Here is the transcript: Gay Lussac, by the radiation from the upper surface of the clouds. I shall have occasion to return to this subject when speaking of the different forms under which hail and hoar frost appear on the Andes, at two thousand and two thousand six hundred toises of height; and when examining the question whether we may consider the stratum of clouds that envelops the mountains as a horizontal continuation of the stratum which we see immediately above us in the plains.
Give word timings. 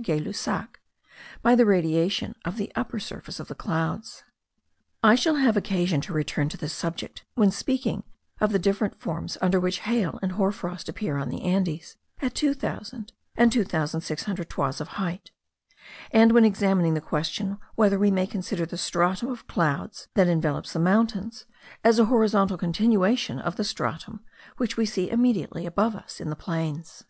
Gay 0.00 0.18
Lussac, 0.18 0.80
by 1.42 1.54
the 1.54 1.66
radiation 1.66 2.34
from 2.42 2.56
the 2.56 2.72
upper 2.74 2.98
surface 2.98 3.38
of 3.38 3.48
the 3.48 3.54
clouds. 3.54 4.24
I 5.02 5.14
shall 5.16 5.34
have 5.34 5.54
occasion 5.54 6.00
to 6.00 6.14
return 6.14 6.48
to 6.48 6.56
this 6.56 6.72
subject 6.72 7.26
when 7.34 7.50
speaking 7.50 8.02
of 8.40 8.52
the 8.52 8.58
different 8.58 8.98
forms 8.98 9.36
under 9.42 9.60
which 9.60 9.80
hail 9.80 10.18
and 10.22 10.32
hoar 10.32 10.50
frost 10.50 10.88
appear 10.88 11.18
on 11.18 11.28
the 11.28 11.42
Andes, 11.42 11.98
at 12.22 12.34
two 12.34 12.54
thousand 12.54 13.12
and 13.36 13.52
two 13.52 13.64
thousand 13.64 14.00
six 14.00 14.22
hundred 14.24 14.48
toises 14.48 14.80
of 14.80 14.88
height; 14.96 15.30
and 16.10 16.32
when 16.32 16.46
examining 16.46 16.94
the 16.94 17.00
question 17.02 17.58
whether 17.74 17.98
we 17.98 18.10
may 18.10 18.26
consider 18.26 18.64
the 18.64 18.78
stratum 18.78 19.28
of 19.28 19.46
clouds 19.46 20.08
that 20.14 20.26
envelops 20.26 20.72
the 20.72 20.78
mountains 20.78 21.44
as 21.84 21.98
a 21.98 22.06
horizontal 22.06 22.56
continuation 22.56 23.38
of 23.38 23.56
the 23.56 23.62
stratum 23.64 24.20
which 24.56 24.78
we 24.78 24.86
see 24.86 25.10
immediately 25.10 25.66
above 25.66 25.94
us 25.94 26.18
in 26.18 26.30
the 26.30 26.34
plains. 26.34 27.04